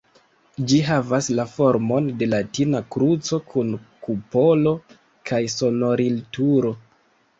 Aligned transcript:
Ĝi 0.69 0.77
havas 0.85 1.27
la 1.39 1.43
formon 1.51 2.07
de 2.21 2.29
latina 2.31 2.81
kruco, 2.95 3.41
kun 3.51 3.71
kupolo 4.07 4.75
kaj 5.33 5.43
sonorilturo. 5.57 6.75